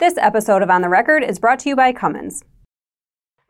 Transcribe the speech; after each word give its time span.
This 0.00 0.16
episode 0.16 0.62
of 0.62 0.70
On 0.70 0.80
the 0.80 0.88
Record 0.88 1.22
is 1.22 1.38
brought 1.38 1.58
to 1.58 1.68
you 1.68 1.76
by 1.76 1.92
Cummins. 1.92 2.42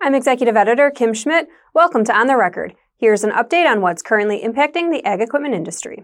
I'm 0.03 0.17
Executive 0.17 0.57
Editor 0.57 0.91
Kim 0.91 1.15
Schmidt. 1.15 1.47
Welcome 1.75 2.03
to 2.07 2.13
On 2.13 2.27
the 2.27 2.37
Record. 2.37 2.75
Here's 2.97 3.23
an 3.23 3.31
update 3.31 3.71
on 3.71 3.81
what's 3.83 4.03
currently 4.03 4.43
impacting 4.43 4.91
the 4.91 5.01
ag 5.05 5.21
equipment 5.21 5.55
industry. 5.55 6.03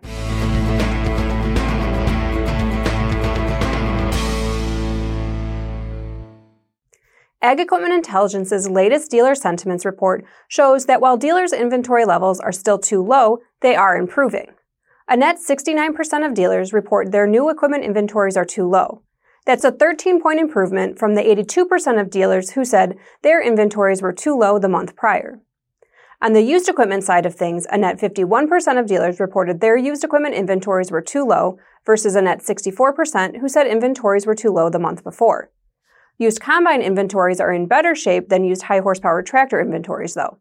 Ag 7.43 7.59
Equipment 7.59 7.95
Intelligence's 7.95 8.69
latest 8.69 9.11
dealer 9.11 9.35
sentiments 9.35 9.85
report 9.85 10.25
shows 10.47 10.87
that 10.87 11.01
while 11.01 11.17
dealers' 11.17 11.53
inventory 11.53 12.05
levels 12.05 12.39
are 12.39 12.53
still 12.53 12.79
too 12.79 13.03
low, 13.03 13.39
they 13.63 13.75
are 13.75 13.97
improving. 13.97 14.53
A 15.09 15.17
net 15.17 15.39
69% 15.45 16.25
of 16.25 16.35
dealers 16.35 16.73
report 16.73 17.11
their 17.11 17.27
new 17.27 17.51
equipment 17.51 17.83
inventories 17.83 18.37
are 18.37 18.45
too 18.45 18.69
low. 18.69 19.03
That's 19.47 19.65
a 19.65 19.71
13 19.71 20.21
point 20.21 20.41
improvement 20.41 20.99
from 20.99 21.15
the 21.15 21.23
82% 21.23 22.01
of 22.01 22.11
dealers 22.11 22.51
who 22.51 22.65
said 22.65 22.99
their 23.23 23.41
inventories 23.41 24.03
were 24.03 24.13
too 24.13 24.37
low 24.37 24.59
the 24.59 24.69
month 24.69 24.97
prior. 24.97 25.41
On 26.21 26.33
the 26.33 26.43
used 26.43 26.69
equipment 26.69 27.05
side 27.05 27.27
of 27.27 27.35
things, 27.35 27.67
a 27.71 27.79
net 27.79 28.01
51% 28.01 28.81
of 28.81 28.87
dealers 28.87 29.21
reported 29.21 29.61
their 29.61 29.77
used 29.77 30.03
equipment 30.03 30.35
inventories 30.35 30.91
were 30.91 31.01
too 31.01 31.25
low 31.25 31.59
versus 31.85 32.17
a 32.17 32.23
net 32.23 32.41
64% 32.41 33.39
who 33.39 33.49
said 33.49 33.69
inventories 33.69 34.27
were 34.27 34.35
too 34.35 34.51
low 34.51 34.69
the 34.69 34.81
month 34.81 35.05
before. 35.05 35.51
Used 36.19 36.41
combine 36.41 36.83
inventories 36.83 37.39
are 37.39 37.53
in 37.53 37.67
better 37.67 37.95
shape 37.95 38.29
than 38.31 38.45
used 38.45 38.63
high 38.63 38.81
horsepower 38.81 39.23
tractor 39.23 39.61
inventories, 39.61 40.15
though. 40.15 40.39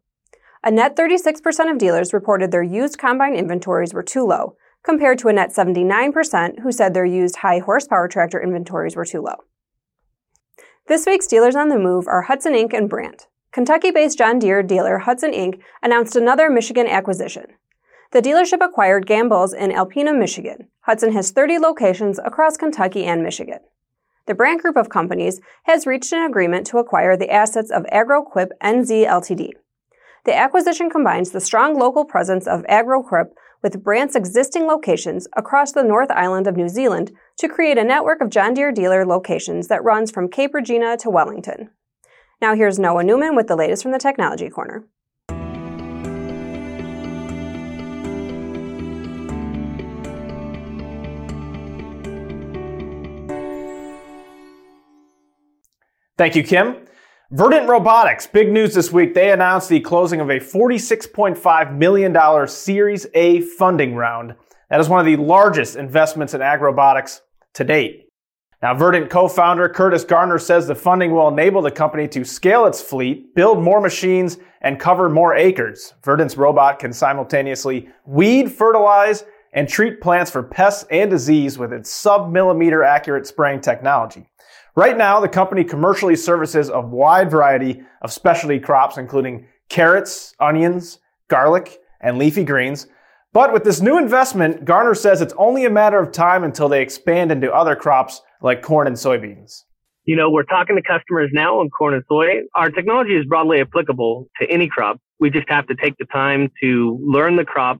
A 0.64 0.70
net 0.70 0.96
36% 0.96 1.70
of 1.70 1.78
dealers 1.78 2.12
reported 2.12 2.50
their 2.50 2.62
used 2.62 2.98
combine 2.98 3.36
inventories 3.36 3.94
were 3.94 4.02
too 4.02 4.24
low, 4.24 4.56
compared 4.86 5.18
to 5.18 5.28
a 5.28 5.32
net 5.32 5.50
79% 5.50 6.60
who 6.60 6.70
said 6.70 6.94
their 6.94 7.04
used 7.04 7.36
high 7.36 7.58
horsepower 7.58 8.06
tractor 8.06 8.40
inventories 8.40 8.94
were 8.94 9.04
too 9.04 9.20
low. 9.20 9.44
This 10.86 11.04
week's 11.04 11.26
dealers 11.26 11.56
on 11.56 11.68
the 11.68 11.78
move 11.78 12.06
are 12.06 12.22
Hudson 12.22 12.54
Inc. 12.54 12.72
and 12.72 12.88
Brandt. 12.88 13.26
Kentucky 13.50 13.90
based 13.90 14.16
John 14.16 14.38
Deere 14.38 14.62
dealer 14.62 14.98
Hudson 14.98 15.32
Inc. 15.32 15.60
announced 15.82 16.14
another 16.14 16.48
Michigan 16.48 16.86
acquisition. 16.86 17.46
The 18.12 18.22
dealership 18.22 18.64
acquired 18.64 19.06
Gamble's 19.06 19.52
in 19.52 19.72
Alpena, 19.72 20.16
Michigan. 20.16 20.68
Hudson 20.82 21.12
has 21.14 21.32
30 21.32 21.58
locations 21.58 22.20
across 22.20 22.56
Kentucky 22.56 23.04
and 23.04 23.24
Michigan. 23.24 23.58
The 24.26 24.34
Brandt 24.34 24.62
Group 24.62 24.76
of 24.76 24.88
companies 24.88 25.40
has 25.64 25.86
reached 25.86 26.12
an 26.12 26.22
agreement 26.22 26.64
to 26.68 26.78
acquire 26.78 27.16
the 27.16 27.30
assets 27.30 27.72
of 27.72 27.82
AgroQuip 27.92 28.50
NZ 28.62 29.04
Ltd. 29.04 29.50
The 30.24 30.36
acquisition 30.36 30.90
combines 30.90 31.30
the 31.30 31.40
strong 31.40 31.76
local 31.76 32.04
presence 32.04 32.46
of 32.46 32.62
AgroQuip 32.64 33.30
with 33.62 33.82
Brandt's 33.82 34.16
existing 34.16 34.66
locations 34.66 35.26
across 35.36 35.72
the 35.72 35.82
North 35.82 36.10
Island 36.10 36.46
of 36.46 36.56
New 36.56 36.68
Zealand 36.68 37.12
to 37.38 37.48
create 37.48 37.78
a 37.78 37.84
network 37.84 38.20
of 38.20 38.30
John 38.30 38.54
Deere 38.54 38.72
dealer 38.72 39.04
locations 39.04 39.68
that 39.68 39.84
runs 39.84 40.10
from 40.10 40.28
Cape 40.28 40.52
Reinga 40.52 40.98
to 40.98 41.10
Wellington. 41.10 41.70
Now 42.40 42.54
here's 42.54 42.78
Noah 42.78 43.04
Newman 43.04 43.34
with 43.34 43.46
the 43.46 43.56
latest 43.56 43.82
from 43.82 43.92
the 43.92 43.98
Technology 43.98 44.48
Corner. 44.50 44.84
Thank 56.18 56.34
you, 56.34 56.42
Kim. 56.42 56.76
Verdant 57.32 57.68
Robotics, 57.68 58.28
big 58.28 58.52
news 58.52 58.72
this 58.72 58.92
week. 58.92 59.12
They 59.12 59.32
announced 59.32 59.68
the 59.68 59.80
closing 59.80 60.20
of 60.20 60.30
a 60.30 60.38
$46.5 60.38 61.76
million 61.76 62.46
Series 62.46 63.06
A 63.14 63.40
funding 63.40 63.96
round. 63.96 64.36
That 64.70 64.78
is 64.78 64.88
one 64.88 65.00
of 65.00 65.06
the 65.06 65.16
largest 65.16 65.74
investments 65.74 66.34
in 66.34 66.40
ag 66.40 66.60
robotics 66.60 67.22
to 67.54 67.64
date. 67.64 68.04
Now, 68.62 68.74
Verdant 68.74 69.10
co 69.10 69.26
founder 69.26 69.68
Curtis 69.68 70.04
Garner 70.04 70.38
says 70.38 70.68
the 70.68 70.76
funding 70.76 71.10
will 71.10 71.26
enable 71.26 71.62
the 71.62 71.70
company 71.72 72.06
to 72.08 72.24
scale 72.24 72.64
its 72.64 72.80
fleet, 72.80 73.34
build 73.34 73.60
more 73.60 73.80
machines, 73.80 74.38
and 74.60 74.78
cover 74.78 75.08
more 75.08 75.34
acres. 75.34 75.94
Verdant's 76.04 76.36
robot 76.36 76.78
can 76.78 76.92
simultaneously 76.92 77.88
weed, 78.06 78.52
fertilize, 78.52 79.24
and 79.52 79.68
treat 79.68 80.00
plants 80.00 80.30
for 80.30 80.44
pests 80.44 80.84
and 80.92 81.10
disease 81.10 81.58
with 81.58 81.72
its 81.72 81.90
sub 81.90 82.30
millimeter 82.30 82.84
accurate 82.84 83.26
spraying 83.26 83.60
technology. 83.60 84.28
Right 84.76 84.98
now, 84.98 85.20
the 85.20 85.28
company 85.28 85.64
commercially 85.64 86.16
services 86.16 86.68
a 86.68 86.82
wide 86.82 87.30
variety 87.30 87.82
of 88.02 88.12
specialty 88.12 88.60
crops, 88.60 88.98
including 88.98 89.46
carrots, 89.70 90.34
onions, 90.38 90.98
garlic, 91.28 91.78
and 92.02 92.18
leafy 92.18 92.44
greens. 92.44 92.86
But 93.32 93.54
with 93.54 93.64
this 93.64 93.80
new 93.80 93.96
investment, 93.96 94.66
Garner 94.66 94.94
says 94.94 95.22
it's 95.22 95.32
only 95.38 95.64
a 95.64 95.70
matter 95.70 95.98
of 95.98 96.12
time 96.12 96.44
until 96.44 96.68
they 96.68 96.82
expand 96.82 97.32
into 97.32 97.50
other 97.50 97.74
crops 97.74 98.20
like 98.42 98.60
corn 98.60 98.86
and 98.86 98.96
soybeans. 98.96 99.62
You 100.04 100.14
know, 100.14 100.30
we're 100.30 100.42
talking 100.42 100.76
to 100.76 100.82
customers 100.82 101.30
now 101.32 101.58
on 101.60 101.70
corn 101.70 101.94
and 101.94 102.04
soy. 102.06 102.42
Our 102.54 102.70
technology 102.70 103.16
is 103.16 103.24
broadly 103.24 103.62
applicable 103.62 104.28
to 104.42 104.50
any 104.50 104.68
crop. 104.68 105.00
We 105.18 105.30
just 105.30 105.48
have 105.48 105.66
to 105.68 105.74
take 105.74 105.96
the 105.98 106.04
time 106.12 106.50
to 106.62 107.00
learn 107.02 107.36
the 107.36 107.46
crop, 107.46 107.78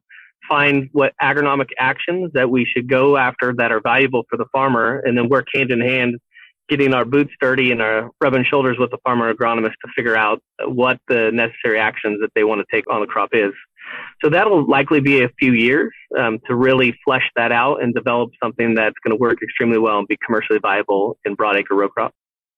find 0.48 0.88
what 0.92 1.12
agronomic 1.20 1.68
actions 1.78 2.30
that 2.32 2.48
we 2.48 2.64
should 2.64 2.88
go 2.88 3.18
after 3.18 3.52
that 3.58 3.70
are 3.70 3.82
valuable 3.82 4.24
for 4.30 4.38
the 4.38 4.46
farmer, 4.50 5.02
and 5.04 5.16
then 5.16 5.28
work 5.28 5.46
hand 5.54 5.70
in 5.70 5.82
hand 5.82 6.16
getting 6.68 6.94
our 6.94 7.04
boots 7.04 7.32
dirty 7.40 7.70
and 7.70 7.80
our 7.80 8.10
rubbing 8.20 8.44
shoulders 8.44 8.76
with 8.78 8.90
the 8.90 8.98
farmer 9.04 9.32
agronomist 9.32 9.74
to 9.84 9.88
figure 9.94 10.16
out 10.16 10.42
what 10.66 10.98
the 11.08 11.30
necessary 11.32 11.78
actions 11.78 12.18
that 12.20 12.30
they 12.34 12.44
want 12.44 12.60
to 12.60 12.76
take 12.76 12.90
on 12.90 13.00
the 13.00 13.06
crop 13.06 13.30
is. 13.32 13.52
So 14.22 14.30
that'll 14.30 14.68
likely 14.68 15.00
be 15.00 15.22
a 15.22 15.28
few 15.38 15.52
years 15.52 15.92
um, 16.18 16.40
to 16.46 16.56
really 16.56 16.98
flesh 17.04 17.22
that 17.36 17.52
out 17.52 17.82
and 17.82 17.94
develop 17.94 18.30
something 18.42 18.74
that's 18.74 18.96
going 19.04 19.16
to 19.16 19.20
work 19.20 19.42
extremely 19.42 19.78
well 19.78 19.98
and 19.98 20.08
be 20.08 20.18
commercially 20.24 20.58
viable 20.58 21.18
in 21.24 21.36
broadacre 21.36 21.70
row 21.70 21.88
crop. 21.88 22.12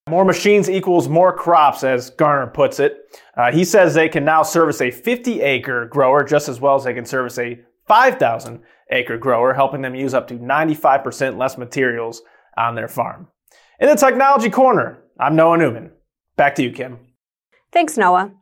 More 0.09 0.25
machines 0.25 0.71
equals 0.71 1.07
more 1.07 1.37
crops, 1.37 1.85
as 1.85 2.09
Garner 2.09 2.47
puts 2.47 2.81
it. 2.81 3.15
Uh, 3.37 3.53
he 3.53 3.63
says 3.63 3.93
they 3.93 4.09
can 4.09 4.25
now 4.25 4.43
service 4.43 4.81
a 4.81 4.91
50 4.91 5.43
acre 5.43 5.85
grower 5.85 6.25
just 6.25 6.49
as 6.49 6.59
well 6.61 6.77
as 6.77 6.85
they 6.85 6.95
can 6.95 7.05
service 7.05 7.39
a 7.39 7.61
5,000 7.89 8.63
acre 8.91 9.19
grower, 9.19 9.53
helping 9.53 9.83
them 9.83 9.95
use 9.95 10.15
up 10.15 10.29
to 10.29 10.35
95% 10.35 11.37
less 11.37 11.59
materials 11.59 12.23
on 12.57 12.75
their 12.75 12.89
farm. 12.89 13.29
In 13.81 13.89
the 13.89 13.95
Technology 13.95 14.51
Corner, 14.51 14.99
I'm 15.21 15.37
Noah 15.37 15.57
Newman. 15.57 15.93
Back 16.37 16.57
to 16.57 16.65
you, 16.65 16.73
Kim. 16.73 16.99
Thanks, 17.71 17.97
Noah. 17.97 18.33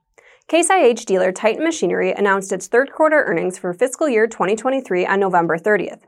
Case 0.49 0.71
IH 0.71 1.05
dealer 1.05 1.31
Titan 1.31 1.63
Machinery 1.63 2.11
announced 2.11 2.53
its 2.53 2.69
third 2.69 2.91
quarter 2.91 3.23
earnings 3.23 3.59
for 3.59 3.75
fiscal 3.75 4.09
year 4.09 4.27
2023 4.27 5.05
on 5.05 5.21
November 5.21 5.59
30th. 5.59 6.05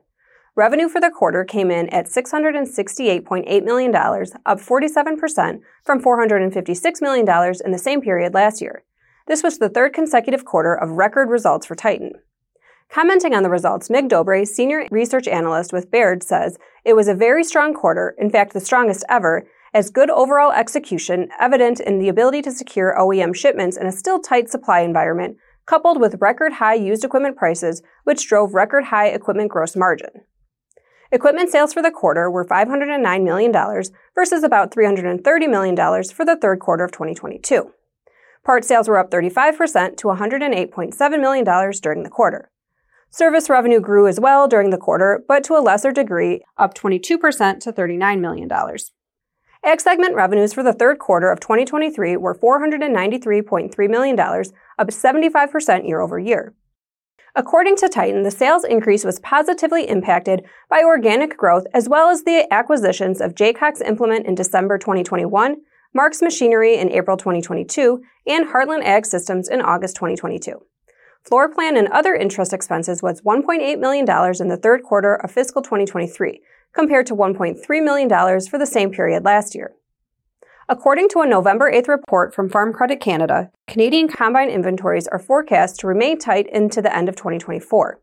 Revenue 0.57 0.89
for 0.89 0.99
the 0.99 1.11
quarter 1.11 1.45
came 1.45 1.71
in 1.71 1.91
at 1.91 2.07
$668.8 2.07 3.65
million, 3.65 3.95
up 3.95 4.61
47% 4.61 5.61
from 5.85 6.03
$456 6.03 7.03
million 7.03 7.55
in 7.67 7.71
the 7.71 7.79
same 7.79 8.01
period 8.01 8.33
last 8.33 8.63
year. 8.63 8.83
This 9.27 9.43
was 9.43 9.59
the 9.59 9.69
third 9.69 9.93
consecutive 9.93 10.47
quarter 10.47 10.75
of 10.75 10.93
record 10.93 11.29
results 11.29 11.67
for 11.67 11.75
Titan. 11.75 12.13
Commenting 12.91 13.35
on 13.35 13.43
the 13.43 13.51
results, 13.51 13.91
Mig 13.91 14.09
Dobre, 14.09 14.47
senior 14.47 14.87
research 14.91 15.29
analyst 15.29 15.75
with 15.75 15.91
Baird, 15.91 16.23
says 16.23 16.59
it 16.85 16.95
was 16.95 17.07
a 17.07 17.15
very 17.15 17.45
strong 17.45 17.75
quarter, 17.75 18.15
in 18.17 18.31
fact, 18.31 18.55
the 18.55 18.61
strongest 18.61 19.05
ever, 19.11 19.47
as 19.75 19.91
good 19.91 20.09
overall 20.09 20.53
execution, 20.53 21.29
evident 21.39 21.81
in 21.81 21.99
the 21.99 22.09
ability 22.09 22.41
to 22.43 22.51
secure 22.51 22.97
OEM 22.99 23.37
shipments 23.37 23.77
in 23.77 23.87
a 23.87 23.93
still 23.93 24.19
tight 24.19 24.49
supply 24.49 24.81
environment, 24.81 25.37
coupled 25.67 26.01
with 26.01 26.21
record 26.23 26.55
high 26.55 26.75
used 26.75 27.05
equipment 27.05 27.37
prices, 27.37 27.83
which 28.05 28.27
drove 28.27 28.55
record 28.55 28.85
high 28.85 29.09
equipment 29.09 29.51
gross 29.51 29.77
margin. 29.77 30.09
Equipment 31.13 31.51
sales 31.51 31.75
for 31.75 31.83
the 31.83 31.91
quarter 31.91 32.31
were 32.31 32.45
$509 32.45 33.23
million 33.23 33.53
versus 34.15 34.43
about 34.43 34.73
$330 34.73 35.51
million 35.51 35.77
for 36.05 36.25
the 36.25 36.37
third 36.37 36.59
quarter 36.59 36.85
of 36.85 36.93
2022. 36.93 37.71
Part 38.45 38.65
sales 38.65 38.89
were 38.89 38.99
up 38.99 39.11
35% 39.11 39.99
to 39.99 40.09
$108.7 40.09 41.21
million 41.21 41.73
during 41.83 42.03
the 42.03 42.11
quarter. 42.11 42.51
Service 43.11 43.49
revenue 43.49 43.81
grew 43.81 44.07
as 44.07 44.21
well 44.21 44.47
during 44.47 44.71
the 44.71 44.77
quarter, 44.77 45.25
but 45.27 45.43
to 45.45 45.55
a 45.57 45.65
lesser 45.65 45.93
degree, 45.93 46.43
up 46.59 46.75
22% 46.75 47.09
to 47.61 47.73
$39 47.73 48.21
million. 48.21 48.51
Ag 49.65 49.81
segment 49.81 50.15
revenues 50.15 50.53
for 50.53 50.63
the 50.63 50.75
third 50.75 50.99
quarter 50.99 51.31
of 51.31 51.41
2023 51.41 52.17
were 52.19 52.35
$493.3 52.35 53.91
million, 53.91 54.21
up 54.21 54.89
75% 54.89 55.89
year 55.89 56.01
over 56.01 56.19
year. 56.19 56.55
According 57.35 57.77
to 57.77 57.89
Titan, 57.89 58.25
the 58.25 58.31
sales 58.31 58.65
increase 58.65 59.05
was 59.05 59.21
positively 59.21 59.89
impacted 59.89 60.45
by 60.69 60.83
organic 60.83 61.37
growth 61.37 61.65
as 61.73 61.89
well 61.89 62.11
as 62.11 62.25
the 62.25 62.47
acquisitions 62.53 63.21
of 63.21 63.35
Jaycox 63.35 63.81
Implement 63.81 64.27
in 64.27 64.35
December 64.35 64.77
2021, 64.77 65.57
Marks 65.95 66.21
Machinery 66.21 66.77
in 66.77 66.91
April 66.91 67.17
2022, 67.17 68.03
and 68.27 68.49
Heartland 68.49 68.85
Ag 68.85 69.07
Systems 69.07 69.49
in 69.49 69.63
August 69.63 69.97
2022. 69.97 70.61
Floor 71.25 71.53
plan 71.53 71.77
and 71.77 71.89
other 71.89 72.15
interest 72.15 72.53
expenses 72.53 73.03
was 73.03 73.21
$1.8 73.21 73.79
million 73.79 74.07
in 74.41 74.49
the 74.49 74.57
third 74.57 74.83
quarter 74.83 75.15
of 75.15 75.31
fiscal 75.31 75.61
2023, 75.61 76.41
compared 76.73 77.07
to 77.07 77.15
$1.3 77.15 77.85
million 77.85 78.09
for 78.49 78.59
the 78.59 78.67
same 78.67 78.91
period 78.91 79.25
last 79.25 79.55
year. 79.55 79.75
According 80.71 81.09
to 81.11 81.21
a 81.21 81.27
November 81.27 81.73
8th 81.73 81.89
report 81.89 82.35
from 82.35 82.51
Farm 82.51 82.75
Credit 82.75 83.01
Canada, 83.01 83.51
Canadian 83.67 84.09
combine 84.09 84.51
inventories 84.51 85.09
are 85.09 85.19
forecast 85.19 85.81
to 85.81 85.87
remain 85.87 86.19
tight 86.19 86.47
into 86.53 86.83
the 86.83 86.95
end 86.95 87.09
of 87.09 87.17
2024. 87.17 88.01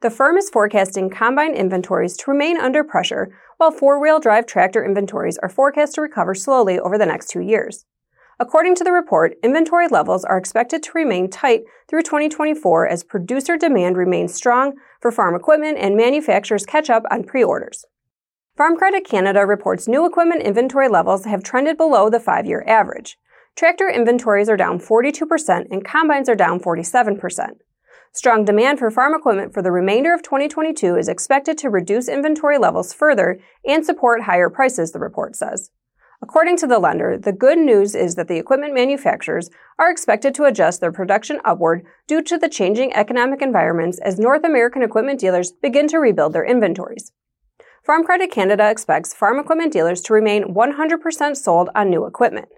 The 0.00 0.10
firm 0.10 0.36
is 0.36 0.48
forecasting 0.48 1.10
combine 1.10 1.54
inventories 1.54 2.16
to 2.18 2.30
remain 2.30 2.56
under 2.56 2.84
pressure 2.84 3.36
while 3.56 3.72
four 3.72 4.00
wheel 4.00 4.20
drive 4.20 4.46
tractor 4.46 4.84
inventories 4.84 5.38
are 5.38 5.48
forecast 5.48 5.96
to 5.96 6.00
recover 6.00 6.34
slowly 6.34 6.78
over 6.78 6.96
the 6.96 7.04
next 7.04 7.28
two 7.28 7.40
years. 7.40 7.84
According 8.40 8.76
to 8.76 8.84
the 8.84 8.92
report, 8.92 9.36
inventory 9.42 9.88
levels 9.88 10.24
are 10.24 10.38
expected 10.38 10.80
to 10.84 10.92
remain 10.94 11.28
tight 11.28 11.64
through 11.88 12.02
2024 12.02 12.86
as 12.86 13.02
producer 13.02 13.56
demand 13.56 13.96
remains 13.96 14.32
strong 14.32 14.74
for 15.00 15.10
farm 15.10 15.34
equipment 15.34 15.76
and 15.76 15.96
manufacturers 15.96 16.64
catch 16.64 16.88
up 16.88 17.02
on 17.10 17.24
pre 17.24 17.42
orders. 17.42 17.84
Farm 18.56 18.76
Credit 18.76 19.04
Canada 19.04 19.44
reports 19.44 19.88
new 19.88 20.06
equipment 20.06 20.42
inventory 20.42 20.88
levels 20.88 21.24
have 21.24 21.42
trended 21.42 21.76
below 21.76 22.08
the 22.08 22.20
five 22.20 22.46
year 22.46 22.64
average. 22.66 23.18
Tractor 23.56 23.88
inventories 23.88 24.48
are 24.48 24.56
down 24.56 24.78
42% 24.78 25.66
and 25.72 25.84
combines 25.84 26.28
are 26.28 26.36
down 26.36 26.60
47%. 26.60 27.50
Strong 28.12 28.44
demand 28.44 28.78
for 28.78 28.90
farm 28.90 29.14
equipment 29.14 29.52
for 29.52 29.62
the 29.62 29.72
remainder 29.72 30.14
of 30.14 30.22
2022 30.22 30.96
is 30.96 31.08
expected 31.08 31.58
to 31.58 31.70
reduce 31.70 32.08
inventory 32.08 32.56
levels 32.56 32.92
further 32.92 33.40
and 33.66 33.84
support 33.84 34.22
higher 34.22 34.48
prices, 34.48 34.92
the 34.92 35.00
report 35.00 35.34
says. 35.34 35.70
According 36.20 36.56
to 36.58 36.66
the 36.66 36.80
lender, 36.80 37.16
the 37.16 37.32
good 37.32 37.58
news 37.58 37.94
is 37.94 38.16
that 38.16 38.26
the 38.26 38.38
equipment 38.38 38.74
manufacturers 38.74 39.50
are 39.78 39.90
expected 39.90 40.34
to 40.34 40.44
adjust 40.44 40.80
their 40.80 40.90
production 40.90 41.40
upward 41.44 41.86
due 42.08 42.22
to 42.22 42.36
the 42.36 42.48
changing 42.48 42.92
economic 42.92 43.40
environments 43.40 44.00
as 44.00 44.18
North 44.18 44.44
American 44.44 44.82
equipment 44.82 45.20
dealers 45.20 45.52
begin 45.52 45.86
to 45.88 45.98
rebuild 45.98 46.32
their 46.32 46.44
inventories. 46.44 47.12
Farm 47.84 48.02
Credit 48.04 48.32
Canada 48.32 48.68
expects 48.68 49.14
farm 49.14 49.38
equipment 49.38 49.72
dealers 49.72 50.00
to 50.02 50.12
remain 50.12 50.54
100% 50.54 51.36
sold 51.36 51.70
on 51.76 51.88
new 51.88 52.04
equipment. 52.04 52.48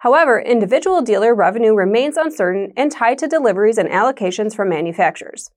However, 0.00 0.40
individual 0.40 1.00
dealer 1.00 1.34
revenue 1.34 1.74
remains 1.74 2.16
uncertain 2.16 2.72
and 2.76 2.90
tied 2.90 3.18
to 3.18 3.28
deliveries 3.28 3.78
and 3.78 3.88
allocations 3.88 4.54
from 4.54 4.68
manufacturers. 4.68 5.48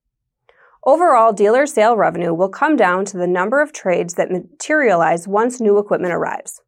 Overall, 0.84 1.32
dealer 1.32 1.66
sale 1.66 1.96
revenue 1.96 2.32
will 2.32 2.48
come 2.48 2.76
down 2.76 3.04
to 3.06 3.18
the 3.18 3.26
number 3.26 3.60
of 3.60 3.72
trades 3.72 4.14
that 4.14 4.30
materialize 4.30 5.28
once 5.28 5.60
new 5.60 5.78
equipment 5.78 6.14
arrives. 6.14 6.62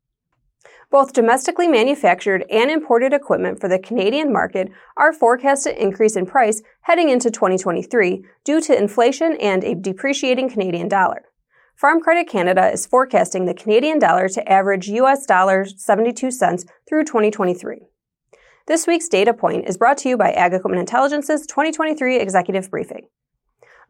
Both 0.93 1.15
domestically 1.15 1.69
manufactured 1.69 2.45
and 2.51 2.71
imported 2.71 3.15
equipment 3.15 3.59
for 3.59 3.67
the 3.67 3.79
Canadian 3.79 4.31
market 4.31 4.71
are 4.99 5.15
forecast 5.15 5.65
to 5.65 5.83
increase 5.83 6.17
in 6.17 6.27
price 6.27 6.61
heading 6.83 7.09
into 7.09 7.31
2023 7.31 8.23
due 8.45 8.61
to 8.61 8.77
inflation 8.77 9.35
and 9.41 9.65
a 9.65 9.75
depreciating 9.75 10.51
Canadian 10.51 10.89
dollar. 10.89 11.23
Farm 11.77 12.03
Credit 12.03 12.29
Canada 12.29 12.71
is 12.71 12.85
forecasting 12.85 13.47
the 13.47 13.55
Canadian 13.55 13.99
dollar 13.99 14.29
to 14.29 14.47
average 14.47 14.87
US 14.89 15.25
dollars 15.25 15.83
72 15.83 16.31
cents 16.31 16.67
through 16.87 17.05
2023. 17.05 17.87
This 18.67 18.87
week's 18.87 19.09
data 19.09 19.33
point 19.33 19.67
is 19.67 19.79
brought 19.79 19.97
to 19.99 20.11
you 20.11 20.19
by 20.19 20.33
Ag 20.33 20.53
Equipment 20.53 20.81
Intelligence's 20.81 21.47
2023 21.47 22.19
executive 22.21 22.71
briefing. 22.71 23.07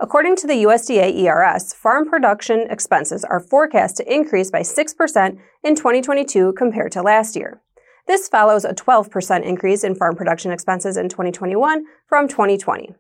According 0.02 0.34
to 0.38 0.49
the 0.49 0.64
USDA 0.64 1.14
ERS, 1.14 1.75
farm 1.75 2.10
production 2.10 2.66
expenses 2.69 3.22
are 3.22 3.38
forecast 3.38 3.99
to 3.99 4.12
increase 4.12 4.50
by 4.50 4.62
6% 4.62 5.38
in 5.62 5.76
2022 5.76 6.54
compared 6.54 6.90
to 6.90 7.02
last 7.02 7.37
year. 7.37 7.62
This 8.08 8.26
follows 8.26 8.64
a 8.64 8.75
12% 8.75 9.44
increase 9.44 9.84
in 9.84 9.94
farm 9.94 10.16
production 10.16 10.50
expenses 10.50 10.96
in 10.96 11.08
2021 11.08 11.84
from 12.08 12.26
2020. 12.26 12.96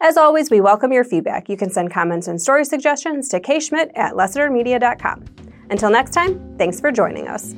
As 0.00 0.16
always, 0.16 0.52
we 0.52 0.60
welcome 0.60 0.92
your 0.92 1.02
feedback. 1.02 1.48
You 1.48 1.56
can 1.56 1.68
send 1.68 1.90
comments 1.90 2.28
and 2.28 2.40
story 2.40 2.64
suggestions 2.64 3.28
to 3.30 3.40
kschmidt 3.40 3.90
at 3.96 4.12
lessitermedia.com. 4.12 5.24
Until 5.68 5.90
next 5.90 6.12
time, 6.12 6.56
thanks 6.56 6.78
for 6.78 6.92
joining 6.92 7.26
us. 7.26 7.56